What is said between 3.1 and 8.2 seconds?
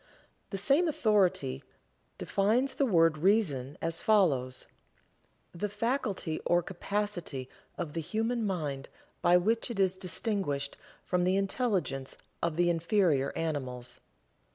Reason as follows: "The faculty or capacity of the